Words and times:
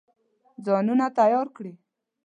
ځانونه 0.65 1.05
تیار 1.17 1.47
کړي. 1.55 1.73